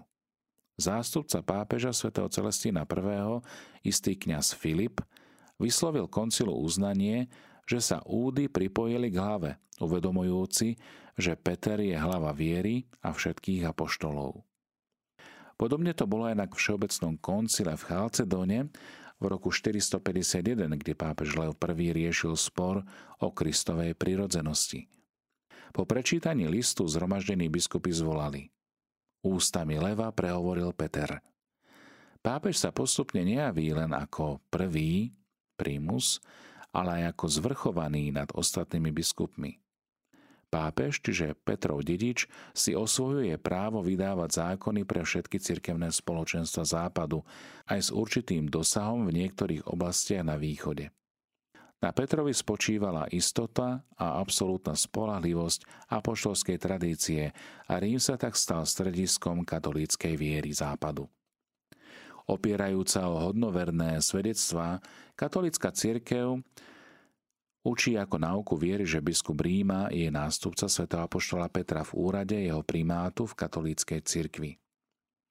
Zástupca 0.83 1.39
pápeža 1.39 1.95
svätého 1.95 2.27
Celestína 2.27 2.83
I, 2.83 3.39
istý 3.87 4.19
kňaz 4.19 4.51
Filip, 4.51 4.99
vyslovil 5.55 6.11
koncilu 6.11 6.51
uznanie, 6.59 7.31
že 7.63 7.79
sa 7.79 8.03
údy 8.03 8.51
pripojili 8.51 9.07
k 9.07 9.15
hlave, 9.15 9.51
uvedomujúci, 9.79 10.75
že 11.15 11.39
Peter 11.39 11.79
je 11.79 11.95
hlava 11.95 12.35
viery 12.35 12.83
a 12.99 13.15
všetkých 13.15 13.63
apoštolov. 13.71 14.43
Podobne 15.55 15.95
to 15.95 16.03
bolo 16.03 16.27
aj 16.27 16.35
na 16.35 16.45
Všeobecnom 16.51 17.15
koncile 17.15 17.79
v 17.79 17.83
Chalcedóne 17.87 18.67
v 19.21 19.25
roku 19.31 19.55
451, 19.55 20.67
kde 20.67 20.93
pápež 20.99 21.39
Leo 21.39 21.55
I 21.55 21.89
riešil 21.95 22.35
spor 22.35 22.83
o 23.23 23.31
Kristovej 23.31 23.95
prirodzenosti. 23.95 24.91
Po 25.71 25.87
prečítaní 25.87 26.51
listu 26.51 26.83
zhromaždení 26.83 27.47
biskupy 27.47 27.95
zvolali. 27.95 28.51
Ústami 29.23 29.79
leva 29.79 30.11
prehovoril 30.11 30.75
Peter. 30.75 31.23
Pápež 32.19 32.59
sa 32.59 32.75
postupne 32.75 33.23
nejaví 33.23 33.71
len 33.71 33.95
ako 33.95 34.43
prvý, 34.51 35.15
primus, 35.55 36.19
ale 36.75 36.99
aj 36.99 37.15
ako 37.15 37.25
zvrchovaný 37.31 38.11
nad 38.11 38.27
ostatnými 38.35 38.91
biskupmi. 38.91 39.63
Pápež, 40.51 41.01
čiže 41.01 41.33
Petrov 41.33 41.81
dedič, 41.81 42.29
si 42.53 42.77
osvojuje 42.77 43.39
právo 43.41 43.81
vydávať 43.81 44.29
zákony 44.37 44.85
pre 44.85 45.01
všetky 45.01 45.41
cirkevné 45.41 45.89
spoločenstva 45.89 46.61
západu, 46.61 47.25
aj 47.65 47.79
s 47.79 47.89
určitým 47.89 48.51
dosahom 48.51 49.09
v 49.09 49.23
niektorých 49.23 49.65
oblastiach 49.65 50.21
na 50.21 50.37
východe. 50.37 50.93
Na 51.83 51.91
Petrovi 51.91 52.31
spočívala 52.31 53.11
istota 53.11 53.83
a 53.99 54.15
absolútna 54.23 54.71
spolahlivosť 54.71 55.91
apoštolskej 55.91 56.55
tradície 56.55 57.35
a 57.67 57.73
Rím 57.75 57.99
sa 57.99 58.15
tak 58.15 58.39
stal 58.39 58.63
strediskom 58.63 59.43
katolíckej 59.43 60.15
viery 60.15 60.55
západu. 60.55 61.11
Opierajúca 62.23 63.03
o 63.11 63.27
hodnoverné 63.27 63.99
svedectvá, 63.99 64.79
katolická 65.19 65.75
cirkev 65.75 66.39
Učí 67.63 67.95
ako 67.95 68.19
náuku 68.19 68.55
viery, 68.59 68.83
že 68.83 68.99
biskup 68.99 69.39
Ríma 69.39 69.87
je 69.87 70.11
nástupca 70.11 70.67
svätého 70.67 71.03
apoštola 71.03 71.47
Petra 71.47 71.83
v 71.87 71.95
úrade 71.95 72.35
jeho 72.35 72.59
primátu 72.59 73.23
v 73.23 73.39
katolíckej 73.39 74.03
cirkvi. 74.03 74.59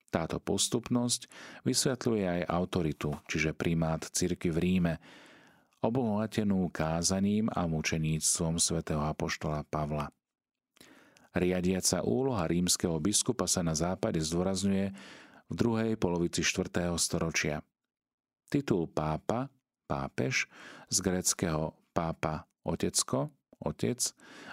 Táto 0.08 0.40
postupnosť 0.40 1.28
vysvetľuje 1.64 2.24
aj 2.24 2.42
autoritu, 2.48 3.12
čiže 3.28 3.52
primát 3.56 4.00
cirkvi 4.04 4.48
v 4.48 4.58
Ríme, 4.60 4.94
obohatenú 5.82 6.70
kázaním 6.70 7.50
a 7.50 7.66
mučeníctvom 7.66 8.62
svätého 8.62 9.02
apoštola 9.02 9.66
Pavla. 9.66 10.06
Riadiaca 11.34 12.06
úloha 12.06 12.46
rímskeho 12.46 13.02
biskupa 13.02 13.50
sa 13.50 13.66
na 13.66 13.74
západe 13.74 14.22
zdôrazňuje 14.22 14.86
v 15.50 15.54
druhej 15.54 15.98
polovici 15.98 16.46
4. 16.46 16.86
storočia. 16.96 17.66
Titul 18.46 18.86
pápa, 18.86 19.50
pápež, 19.90 20.46
z 20.92 20.96
greckého 21.02 21.74
pápa 21.90 22.46
Otecko, 22.62 23.32
otec, 23.58 23.98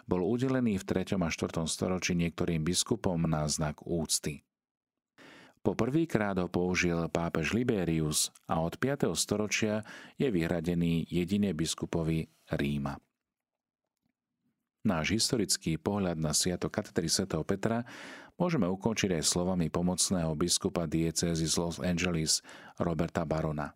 bol 0.10 0.26
udelený 0.26 0.82
v 0.82 0.88
3. 0.88 1.20
a 1.20 1.30
4. 1.30 1.68
storočí 1.70 2.18
niektorým 2.18 2.64
biskupom 2.66 3.22
na 3.30 3.46
znak 3.46 3.86
úcty. 3.86 4.42
Po 5.70 5.78
prvýkrát 5.78 6.34
ho 6.42 6.50
použil 6.50 6.98
pápež 7.14 7.54
Liberius 7.54 8.34
a 8.50 8.58
od 8.58 8.74
5. 8.82 9.14
storočia 9.14 9.86
je 10.18 10.26
vyhradený 10.26 11.06
jedine 11.06 11.54
biskupovi 11.54 12.26
Ríma. 12.58 12.98
Náš 14.82 15.14
historický 15.14 15.78
pohľad 15.78 16.18
na 16.18 16.34
sviatok 16.34 16.74
katedry 16.74 17.06
Sv. 17.06 17.30
Petra 17.46 17.86
môžeme 18.34 18.66
ukončiť 18.66 19.22
aj 19.22 19.30
slovami 19.30 19.70
pomocného 19.70 20.34
biskupa 20.34 20.90
diecézy 20.90 21.46
z 21.46 21.62
Los 21.62 21.78
Angeles 21.78 22.42
Roberta 22.82 23.22
Barona. 23.22 23.70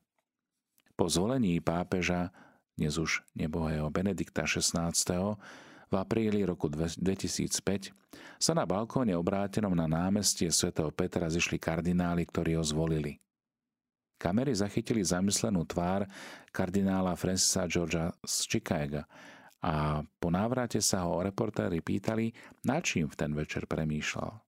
Po 0.97 1.05
zvolení 1.05 1.61
pápeža 1.61 2.33
dnes 2.73 2.97
už 2.97 3.21
nebohého 3.37 3.85
Benedikta 3.93 4.49
XVI. 4.49 4.89
V 5.93 6.01
apríli 6.01 6.41
roku 6.41 6.65
2005 6.73 7.93
sa 8.41 8.57
na 8.57 8.65
balkóne 8.65 9.13
obrátenom 9.13 9.77
na 9.77 9.85
námestie 9.85 10.49
svätého 10.49 10.89
Petra 10.89 11.29
zišli 11.29 11.61
kardináli, 11.61 12.25
ktorí 12.25 12.57
ho 12.57 12.65
zvolili. 12.65 13.21
Kamery 14.17 14.57
zachytili 14.57 15.05
zamyslenú 15.05 15.69
tvár 15.69 16.09
kardinála 16.49 17.13
Francisa 17.13 17.69
Georgia 17.69 18.09
z 18.25 18.35
Chicaga 18.49 19.05
a 19.61 20.01
po 20.01 20.33
návrate 20.33 20.81
sa 20.81 21.05
ho 21.05 21.21
reportéri 21.21 21.85
pýtali, 21.85 22.33
na 22.65 22.81
čím 22.81 23.05
v 23.05 23.13
ten 23.13 23.31
večer 23.37 23.69
premýšľal. 23.69 24.41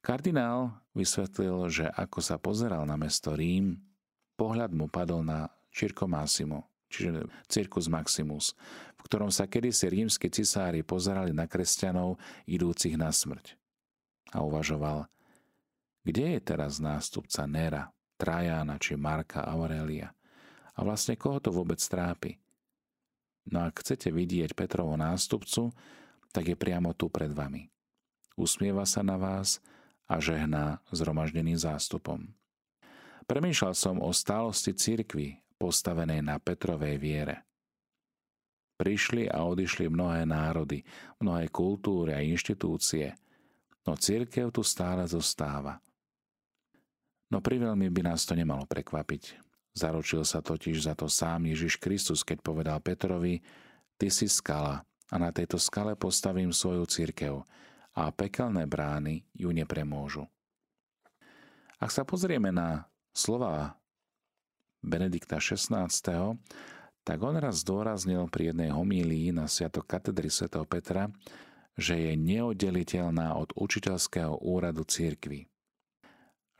Kardinál 0.00 0.80
vysvetlil, 0.94 1.56
že 1.68 1.86
ako 1.90 2.18
sa 2.22 2.38
pozeral 2.40 2.86
na 2.86 2.96
mesto 2.96 3.34
Rím, 3.34 3.76
pohľad 4.38 4.72
mu 4.72 4.86
padol 4.88 5.26
na 5.26 5.50
Circo 5.68 6.08
Massimo, 6.08 6.69
čiže 6.90 7.30
Circus 7.46 7.86
Maximus, 7.86 8.58
v 8.98 9.02
ktorom 9.06 9.30
sa 9.30 9.46
kedysi 9.46 9.88
rímsky 9.88 10.28
cisári 10.28 10.82
pozerali 10.82 11.30
na 11.30 11.46
kresťanov 11.46 12.18
idúcich 12.44 12.98
na 12.98 13.14
smrť. 13.14 13.56
A 14.34 14.42
uvažoval, 14.42 15.06
kde 16.04 16.36
je 16.36 16.40
teraz 16.42 16.82
nástupca 16.82 17.46
Nera, 17.46 17.88
Trajana 18.20 18.76
či 18.76 18.98
Marka 18.98 19.46
Aurelia? 19.48 20.12
A 20.76 20.84
vlastne 20.84 21.16
koho 21.16 21.40
to 21.40 21.48
vôbec 21.54 21.80
trápi? 21.80 22.36
No 23.48 23.64
ak 23.64 23.80
chcete 23.80 24.12
vidieť 24.12 24.52
Petrovo 24.52 24.94
nástupcu, 25.00 25.72
tak 26.30 26.46
je 26.46 26.56
priamo 26.56 26.92
tu 26.94 27.08
pred 27.08 27.32
vami. 27.32 27.72
Usmieva 28.38 28.86
sa 28.86 29.02
na 29.02 29.18
vás 29.18 29.58
a 30.06 30.20
žehná 30.22 30.78
zhromaždeným 30.94 31.58
zástupom. 31.58 32.30
Premýšľal 33.26 33.74
som 33.74 33.96
o 33.98 34.10
stálosti 34.10 34.74
cirkvy 34.74 35.39
postavenej 35.60 36.24
na 36.24 36.40
Petrovej 36.40 36.96
viere. 36.96 37.44
Prišli 38.80 39.28
a 39.28 39.44
odišli 39.44 39.92
mnohé 39.92 40.24
národy, 40.24 40.80
mnohé 41.20 41.52
kultúry 41.52 42.16
a 42.16 42.24
inštitúcie, 42.24 43.12
no 43.84 43.92
církev 43.92 44.48
tu 44.48 44.64
stále 44.64 45.04
zostáva. 45.04 45.76
No 47.28 47.44
priveľmi 47.44 47.92
by 47.92 48.08
nás 48.08 48.24
to 48.24 48.32
nemalo 48.32 48.64
prekvapiť. 48.64 49.36
Zaručil 49.76 50.24
sa 50.24 50.40
totiž 50.40 50.80
za 50.82 50.96
to 50.96 51.06
sám 51.06 51.46
Ježiš 51.46 51.76
Kristus, 51.76 52.24
keď 52.24 52.40
povedal 52.40 52.78
Petrovi, 52.80 53.38
ty 54.00 54.08
si 54.08 54.26
skala 54.26 54.82
a 55.12 55.14
na 55.20 55.30
tejto 55.30 55.60
skale 55.60 55.94
postavím 55.94 56.50
svoju 56.50 56.88
církev 56.88 57.44
a 57.94 58.08
pekelné 58.10 58.64
brány 58.64 59.28
ju 59.36 59.52
nepremôžu. 59.52 60.24
Ak 61.80 61.92
sa 61.92 62.02
pozrieme 62.02 62.50
na 62.50 62.88
slova 63.14 63.79
Benedikta 64.80 65.38
XVI., 65.38 65.88
tak 67.00 67.18
on 67.24 67.36
raz 67.40 67.64
zdôraznil 67.64 68.28
pri 68.28 68.52
jednej 68.52 68.70
homílii 68.72 69.32
na 69.32 69.48
sviatok 69.48 69.88
katedry 69.88 70.28
Sv. 70.28 70.52
Petra, 70.68 71.08
že 71.80 71.96
je 71.96 72.12
neoddeliteľná 72.12 73.40
od 73.40 73.56
učiteľského 73.56 74.36
úradu 74.36 74.84
církvy. 74.84 75.48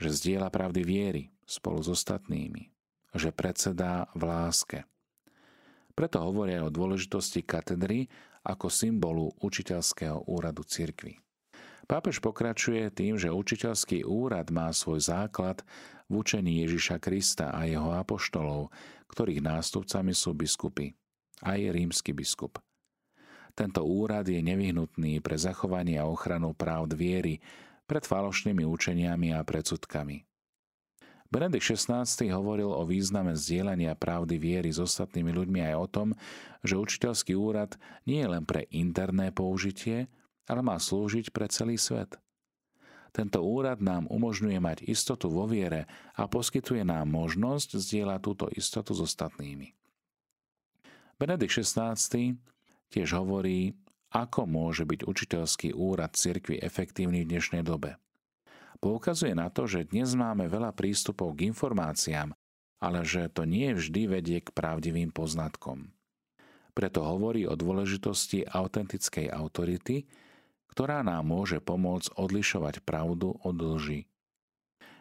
Že 0.00 0.08
zdieľa 0.16 0.48
pravdy 0.48 0.80
viery 0.80 1.22
spolu 1.44 1.84
s 1.84 1.92
ostatnými. 1.92 2.72
Že 3.12 3.36
predsedá 3.36 4.08
v 4.16 4.22
láske. 4.24 4.78
Preto 5.92 6.24
hovoria 6.24 6.64
o 6.64 6.72
dôležitosti 6.72 7.44
katedry 7.44 8.08
ako 8.40 8.72
symbolu 8.72 9.36
učiteľského 9.44 10.24
úradu 10.24 10.64
církvy. 10.64 11.20
Pápež 11.84 12.22
pokračuje 12.22 12.86
tým, 12.94 13.18
že 13.18 13.34
učiteľský 13.34 14.06
úrad 14.06 14.48
má 14.54 14.70
svoj 14.70 15.02
základ 15.02 15.60
v 16.10 16.12
učení 16.18 16.66
Ježiša 16.66 16.98
Krista 16.98 17.54
a 17.54 17.70
jeho 17.70 17.94
apoštolov, 17.94 18.74
ktorých 19.06 19.40
nástupcami 19.46 20.10
sú 20.10 20.34
biskupy, 20.34 20.90
aj 21.46 21.70
rímsky 21.70 22.10
biskup. 22.10 22.58
Tento 23.54 23.86
úrad 23.86 24.26
je 24.26 24.42
nevyhnutný 24.42 25.22
pre 25.22 25.38
zachovanie 25.38 25.98
a 26.02 26.10
ochranu 26.10 26.50
práv 26.54 26.90
viery 26.98 27.38
pred 27.86 28.02
falošnými 28.02 28.62
učeniami 28.66 29.34
a 29.34 29.42
predsudkami. 29.42 30.26
Benedikt 31.30 31.62
XVI 31.62 32.02
hovoril 32.34 32.74
o 32.74 32.82
význame 32.82 33.38
zdieľania 33.38 33.94
pravdy 33.94 34.34
viery 34.34 34.74
s 34.74 34.82
ostatnými 34.82 35.30
ľuďmi 35.30 35.62
aj 35.62 35.74
o 35.78 35.86
tom, 35.86 36.08
že 36.66 36.74
učiteľský 36.74 37.38
úrad 37.38 37.78
nie 38.02 38.18
je 38.18 38.28
len 38.34 38.42
pre 38.42 38.66
interné 38.74 39.30
použitie, 39.30 40.10
ale 40.50 40.60
má 40.66 40.74
slúžiť 40.74 41.30
pre 41.30 41.46
celý 41.46 41.78
svet. 41.78 42.18
Tento 43.10 43.42
úrad 43.42 43.82
nám 43.82 44.06
umožňuje 44.06 44.58
mať 44.62 44.78
istotu 44.86 45.26
vo 45.26 45.50
viere 45.50 45.90
a 46.14 46.30
poskytuje 46.30 46.86
nám 46.86 47.10
možnosť 47.10 47.78
zdieľať 47.78 48.20
túto 48.22 48.46
istotu 48.54 48.94
s 48.94 49.02
ostatnými. 49.02 49.74
Benedikt 51.18 51.52
XVI 51.52 51.98
tiež 52.88 53.08
hovorí, 53.18 53.74
ako 54.10 54.46
môže 54.46 54.82
byť 54.86 55.06
učiteľský 55.06 55.68
úrad 55.74 56.18
cirkvi 56.18 56.58
efektívny 56.58 57.22
v 57.22 57.36
dnešnej 57.36 57.62
dobe. 57.62 57.98
Poukazuje 58.80 59.36
na 59.36 59.52
to, 59.52 59.68
že 59.68 59.92
dnes 59.92 60.16
máme 60.16 60.48
veľa 60.48 60.72
prístupov 60.72 61.36
k 61.36 61.52
informáciám, 61.52 62.32
ale 62.80 63.04
že 63.04 63.28
to 63.28 63.44
nie 63.44 63.76
vždy 63.76 64.08
vedie 64.08 64.38
k 64.40 64.50
pravdivým 64.56 65.12
poznatkom. 65.12 65.92
Preto 66.72 67.04
hovorí 67.04 67.44
o 67.44 67.58
dôležitosti 67.58 68.48
autentickej 68.48 69.28
autority, 69.28 70.08
ktorá 70.70 71.02
nám 71.02 71.26
môže 71.26 71.58
pomôcť 71.58 72.14
odlišovať 72.14 72.86
pravdu 72.86 73.36
od 73.42 73.56
lži. 73.58 74.06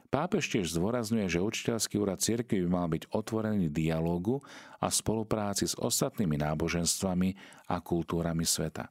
Pápež 0.09 0.49
tiež 0.49 0.73
zdôrazňuje, 0.73 1.29
že 1.29 1.45
učiteľský 1.45 2.01
úrad 2.01 2.17
cirkvi 2.17 2.65
by 2.65 2.69
mal 2.69 2.89
byť 2.89 3.13
otvorený 3.13 3.69
dialogu 3.69 4.41
a 4.81 4.89
spolupráci 4.89 5.69
s 5.69 5.77
ostatnými 5.77 6.33
náboženstvami 6.33 7.29
a 7.69 7.77
kultúrami 7.77 8.41
sveta. 8.41 8.89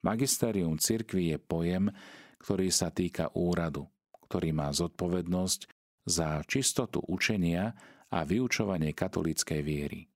Magisterium 0.00 0.80
cirkvi 0.80 1.36
je 1.36 1.38
pojem, 1.38 1.92
ktorý 2.40 2.72
sa 2.72 2.88
týka 2.88 3.28
úradu, 3.36 3.84
ktorý 4.24 4.56
má 4.56 4.72
zodpovednosť 4.72 5.68
za 6.08 6.40
čistotu 6.48 7.04
učenia 7.04 7.76
a 8.08 8.24
vyučovanie 8.24 8.96
katolíckej 8.96 9.60
viery. 9.60 10.11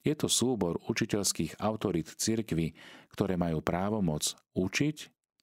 Je 0.00 0.16
to 0.16 0.32
súbor 0.32 0.80
učiteľských 0.88 1.60
autorít 1.60 2.16
cirkvy, 2.16 2.72
ktoré 3.12 3.36
majú 3.36 3.60
právomoc 3.60 4.32
učiť 4.56 4.96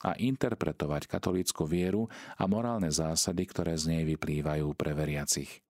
a 0.06 0.18
interpretovať 0.18 1.10
katolícku 1.10 1.66
vieru 1.66 2.10
a 2.38 2.46
morálne 2.50 2.90
zásady, 2.90 3.46
ktoré 3.50 3.74
z 3.78 3.94
nej 3.94 4.04
vyplývajú 4.06 4.74
pre 4.74 4.94
veriacich. 4.98 5.62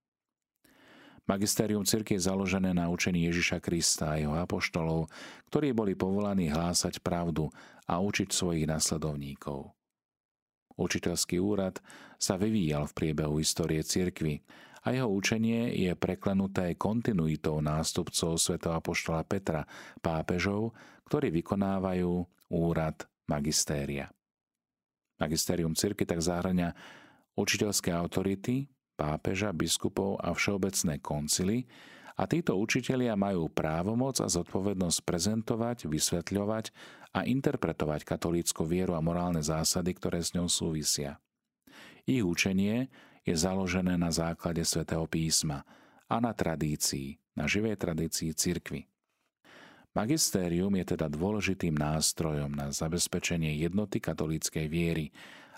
Magisterium 1.27 1.83
cirky 1.83 2.15
je 2.15 2.31
založené 2.31 2.71
na 2.71 2.87
učení 2.87 3.27
Ježiša 3.27 3.59
Krista 3.59 4.15
a 4.15 4.19
jeho 4.19 4.31
apoštolov, 4.39 5.11
ktorí 5.51 5.75
boli 5.75 5.91
povolaní 5.91 6.47
hlásať 6.47 7.03
pravdu 7.03 7.51
a 7.83 7.99
učiť 7.99 8.31
svojich 8.31 8.63
nasledovníkov. 8.63 9.75
Učiteľský 10.79 11.43
úrad 11.43 11.83
sa 12.15 12.39
vyvíjal 12.39 12.87
v 12.87 12.95
priebehu 12.95 13.43
histórie 13.43 13.83
cirkvy 13.83 14.39
a 14.87 14.95
jeho 14.95 15.11
učenie 15.11 15.75
je 15.75 15.91
preklenuté 15.99 16.79
kontinuitou 16.79 17.59
nástupcov 17.59 18.39
svätého 18.39 18.71
apoštola 18.71 19.27
Petra, 19.27 19.67
pápežov, 19.99 20.71
ktorí 21.11 21.27
vykonávajú 21.43 22.23
úrad 22.55 23.03
magistéria. 23.27 24.07
Magistérium 25.19 25.75
cirky 25.75 26.07
tak 26.07 26.23
zahrania 26.23 26.71
učiteľské 27.35 27.91
autority, 27.91 28.71
pápeža, 28.95 29.51
biskupov 29.51 30.23
a 30.23 30.31
všeobecné 30.31 31.03
koncily 31.03 31.67
a 32.15 32.23
títo 32.23 32.55
učitelia 32.55 33.19
majú 33.19 33.51
právomoc 33.51 34.23
a 34.23 34.31
zodpovednosť 34.31 35.03
prezentovať, 35.03 35.91
vysvetľovať 35.91 36.71
a 37.11 37.27
interpretovať 37.27 38.07
katolícku 38.07 38.63
vieru 38.63 38.95
a 38.95 39.03
morálne 39.03 39.43
zásady, 39.43 39.91
ktoré 39.99 40.23
s 40.23 40.31
ňou 40.31 40.47
súvisia. 40.47 41.19
Ich 42.07 42.23
učenie 42.23 42.87
je 43.27 43.35
založené 43.35 43.99
na 43.99 44.07
základe 44.07 44.63
svätého 44.63 45.03
písma 45.03 45.67
a 46.07 46.23
na 46.23 46.31
tradícii, 46.31 47.19
na 47.35 47.43
živej 47.43 47.75
tradícii 47.75 48.31
cirkvy. 48.31 48.87
Magistérium 49.91 50.71
je 50.79 50.95
teda 50.95 51.11
dôležitým 51.11 51.75
nástrojom 51.75 52.55
na 52.55 52.71
zabezpečenie 52.71 53.59
jednoty 53.59 53.99
katolíckej 53.99 54.71
viery 54.71 55.11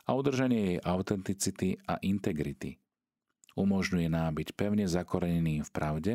a 0.10 0.18
udržanie 0.18 0.74
jej 0.74 0.80
autenticity 0.82 1.78
a 1.86 2.02
integrity, 2.02 2.82
umožňuje 3.60 4.08
nám 4.08 4.40
byť 4.40 4.50
pevne 4.56 4.88
zakorenený 4.88 5.68
v 5.68 5.70
pravde 5.76 6.14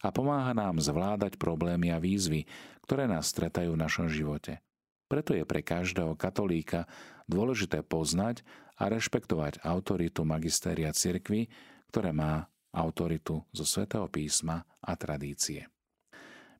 a 0.00 0.08
pomáha 0.08 0.56
nám 0.56 0.80
zvládať 0.80 1.36
problémy 1.36 1.92
a 1.92 2.00
výzvy, 2.00 2.48
ktoré 2.88 3.04
nás 3.04 3.28
stretajú 3.28 3.76
v 3.76 3.82
našom 3.84 4.08
živote. 4.08 4.64
Preto 5.10 5.34
je 5.34 5.42
pre 5.42 5.58
každého 5.66 6.14
katolíka 6.14 6.86
dôležité 7.26 7.82
poznať 7.82 8.46
a 8.78 8.86
rešpektovať 8.86 9.58
autoritu 9.66 10.22
magistéria 10.22 10.94
cirkvy, 10.94 11.50
ktoré 11.90 12.14
má 12.14 12.46
autoritu 12.70 13.42
zo 13.50 13.66
svätého 13.66 14.06
písma 14.06 14.62
a 14.78 14.94
tradície. 14.94 15.66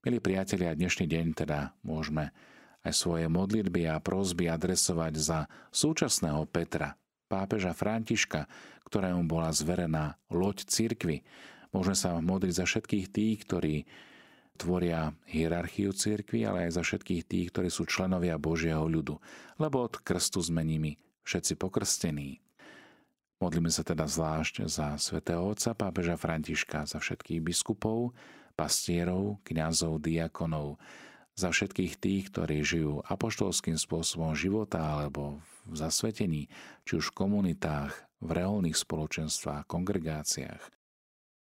Milí 0.02 0.18
priatelia, 0.18 0.74
dnešný 0.74 1.06
deň 1.06 1.26
teda 1.46 1.78
môžeme 1.86 2.34
aj 2.82 2.90
svoje 2.90 3.30
modlitby 3.30 3.86
a 3.86 4.02
prosby 4.02 4.50
adresovať 4.50 5.12
za 5.14 5.38
súčasného 5.70 6.42
Petra, 6.50 6.98
pápeža 7.30 7.70
Františka, 7.70 8.50
ktorému 8.82 9.30
bola 9.30 9.54
zverená 9.54 10.18
loď 10.26 10.66
cirkvy. 10.66 11.22
Môžeme 11.70 11.94
sa 11.94 12.18
modliť 12.18 12.52
za 12.58 12.64
všetkých 12.66 13.06
tých, 13.14 13.36
ktorí 13.46 13.86
tvoria 14.60 15.16
hierarchiu 15.24 15.96
cirkvy, 15.96 16.44
ale 16.44 16.68
aj 16.68 16.76
za 16.76 16.82
všetkých 16.84 17.24
tých, 17.24 17.46
ktorí 17.48 17.72
sú 17.72 17.88
členovia 17.88 18.36
Božieho 18.36 18.84
ľudu, 18.84 19.16
lebo 19.56 19.88
od 19.88 19.96
krstu 20.04 20.44
sme 20.44 20.60
nimi 20.60 21.00
všetci 21.24 21.56
pokrstení. 21.56 22.44
Modlíme 23.40 23.72
sa 23.72 23.80
teda 23.80 24.04
zvlášť 24.04 24.68
za 24.68 25.00
svätého 25.00 25.40
Otca 25.40 25.72
pápeža 25.72 26.20
Františka, 26.20 26.84
za 26.84 27.00
všetkých 27.00 27.40
biskupov, 27.40 28.12
pastierov, 28.52 29.40
kňazov, 29.48 30.04
diakonov, 30.04 30.76
za 31.32 31.48
všetkých 31.48 31.96
tých, 31.96 32.22
ktorí 32.28 32.60
žijú 32.60 33.00
apoštolským 33.08 33.80
spôsobom 33.80 34.36
života 34.36 34.84
alebo 34.84 35.40
v 35.64 35.72
zasvetení, 35.72 36.52
či 36.84 37.00
už 37.00 37.16
v 37.16 37.16
komunitách, 37.24 37.96
v 38.20 38.28
reálnych 38.28 38.76
spoločenstvách, 38.76 39.64
kongregáciách, 39.64 40.60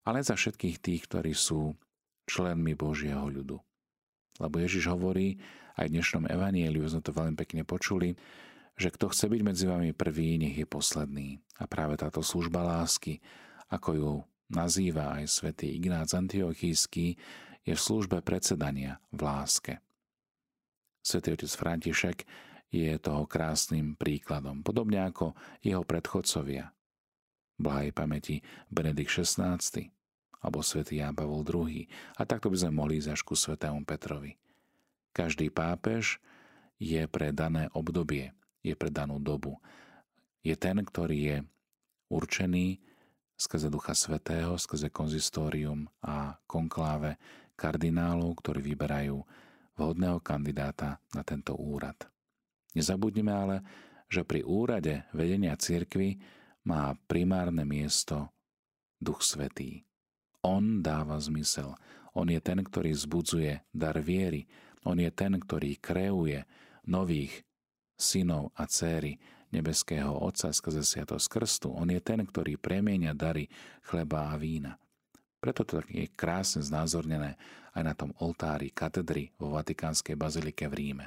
ale 0.06 0.22
za 0.22 0.38
všetkých 0.38 0.78
tých, 0.78 1.02
ktorí 1.10 1.34
sú 1.34 1.74
členmi 2.30 2.78
Božieho 2.78 3.26
ľudu. 3.26 3.58
Lebo 4.38 4.54
Ježiš 4.62 4.86
hovorí, 4.94 5.42
aj 5.74 5.90
v 5.90 5.94
dnešnom 5.98 6.30
evanieliu 6.30 6.86
sme 6.86 7.02
to 7.02 7.10
veľmi 7.10 7.34
pekne 7.34 7.66
počuli, 7.66 8.14
že 8.78 8.88
kto 8.94 9.10
chce 9.10 9.26
byť 9.28 9.40
medzi 9.44 9.64
vami 9.66 9.90
prvý, 9.92 10.38
nech 10.38 10.56
je 10.56 10.64
posledný. 10.64 11.42
A 11.60 11.66
práve 11.66 11.98
táto 11.98 12.24
služba 12.24 12.64
lásky, 12.64 13.20
ako 13.68 13.90
ju 13.92 14.12
nazýva 14.48 15.20
aj 15.20 15.28
svätý 15.28 15.76
Ignác 15.76 16.16
Antiochísky, 16.16 17.18
je 17.60 17.74
v 17.76 17.80
službe 17.80 18.24
predsedania 18.24 19.02
v 19.12 19.20
láske. 19.20 19.84
Svetý 21.04 21.36
otec 21.36 21.52
František 21.52 22.18
je 22.72 22.96
toho 23.02 23.28
krásnym 23.28 23.98
príkladom, 23.98 24.64
podobne 24.64 25.04
ako 25.04 25.36
jeho 25.60 25.84
predchodcovia. 25.84 26.72
Blahej 27.60 27.92
pamäti 27.92 28.40
Benedikt 28.72 29.12
XVI 29.12 29.60
alebo 30.40 30.64
svätý 30.64 31.00
Ján 31.00 31.12
Pavol 31.12 31.44
II. 31.44 31.84
A 32.16 32.22
takto 32.24 32.48
by 32.48 32.56
sme 32.56 32.72
mohli 32.80 32.96
ísť 33.00 33.12
až 33.12 33.20
ku 33.24 33.36
svetému 33.36 33.84
Petrovi. 33.84 34.36
Každý 35.12 35.52
pápež 35.52 36.20
je 36.80 37.04
pre 37.06 37.30
dané 37.30 37.68
obdobie, 37.76 38.32
je 38.64 38.72
pre 38.72 38.88
danú 38.88 39.20
dobu. 39.20 39.60
Je 40.40 40.56
ten, 40.56 40.80
ktorý 40.80 41.18
je 41.20 41.36
určený 42.08 42.80
skrze 43.36 43.68
Ducha 43.68 43.92
Svetého, 43.92 44.56
skrze 44.56 44.88
konzistórium 44.88 45.88
a 46.00 46.36
konkláve 46.48 47.20
kardinálov, 47.56 48.36
ktorí 48.40 48.60
vyberajú 48.72 49.20
vhodného 49.76 50.20
kandidáta 50.20 51.00
na 51.12 51.24
tento 51.24 51.56
úrad. 51.56 51.96
Nezabudnime 52.72 53.32
ale, 53.32 53.56
že 54.08 54.24
pri 54.24 54.44
úrade 54.44 55.08
vedenia 55.12 55.56
cirkvy 55.56 56.20
má 56.68 56.92
primárne 57.08 57.64
miesto 57.64 58.32
Duch 59.00 59.24
Svetý. 59.24 59.89
On 60.40 60.80
dáva 60.80 61.20
zmysel. 61.20 61.76
On 62.16 62.26
je 62.26 62.40
ten, 62.40 62.58
ktorý 62.60 62.90
zbudzuje 62.96 63.60
dar 63.70 64.00
viery. 64.00 64.48
On 64.82 64.96
je 64.96 65.12
ten, 65.12 65.36
ktorý 65.36 65.76
kreuje 65.76 66.48
nových 66.88 67.44
synov 68.00 68.50
a 68.56 68.64
céry 68.64 69.20
nebeského 69.52 70.10
Otca 70.10 70.54
skrze 70.54 70.80
Sviatosť 70.80 71.26
Krstu. 71.28 71.68
On 71.74 71.86
je 71.86 72.00
ten, 72.00 72.22
ktorý 72.24 72.56
premienia 72.56 73.12
dary 73.12 73.50
chleba 73.84 74.32
a 74.32 74.40
vína. 74.40 74.80
Preto 75.40 75.64
to 75.64 75.84
je 75.88 76.08
krásne 76.12 76.60
znázornené 76.64 77.36
aj 77.72 77.82
na 77.84 77.94
tom 77.96 78.12
oltári 78.20 78.72
katedry 78.72 79.32
vo 79.36 79.52
Vatikánskej 79.56 80.16
bazilike 80.16 80.68
v 80.68 80.74
Ríme. 80.76 81.06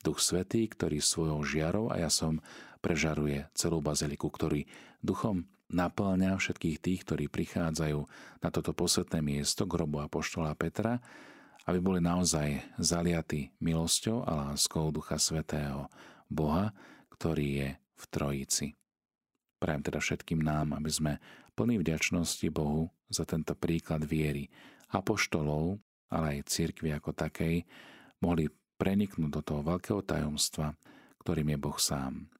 Duch 0.00 0.22
Svetý, 0.22 0.68
ktorý 0.68 1.02
svojou 1.02 1.42
žiarou 1.42 1.90
a 1.90 1.98
ja 1.98 2.12
som 2.12 2.38
prežaruje 2.78 3.48
celú 3.56 3.82
baziliku, 3.82 4.30
ktorý 4.30 4.68
duchom 5.02 5.48
naplňa 5.70 6.38
všetkých 6.38 6.78
tých, 6.78 7.00
ktorí 7.02 7.26
prichádzajú 7.26 8.00
na 8.42 8.48
toto 8.54 8.70
posvetné 8.70 9.18
miesto 9.22 9.66
grobu 9.66 10.04
Apoštola 10.04 10.54
Petra, 10.54 11.02
aby 11.66 11.78
boli 11.82 11.98
naozaj 11.98 12.62
zaliatí 12.78 13.50
milosťou 13.58 14.22
a 14.22 14.50
láskou 14.50 14.94
Ducha 14.94 15.18
Svetého, 15.18 15.90
Boha, 16.30 16.70
ktorý 17.10 17.46
je 17.58 17.68
v 17.74 18.04
Trojici. 18.06 18.66
Prajem 19.58 19.82
teda 19.82 19.98
všetkým 19.98 20.44
nám, 20.44 20.76
aby 20.76 20.90
sme 20.92 21.12
plní 21.56 21.80
vďačnosti 21.82 22.46
Bohu 22.52 22.92
za 23.08 23.24
tento 23.24 23.56
príklad 23.56 24.04
viery 24.04 24.46
apoštolov, 24.92 25.80
ale 26.12 26.38
aj 26.38 26.48
cirkvi 26.52 26.94
ako 26.94 27.10
takej, 27.16 27.66
mohli 28.22 28.46
preniknúť 28.76 29.30
do 29.32 29.42
toho 29.42 29.60
veľkého 29.64 30.04
tajomstva, 30.04 30.76
ktorým 31.24 31.56
je 31.56 31.58
Boh 31.58 31.78
sám. 31.80 32.30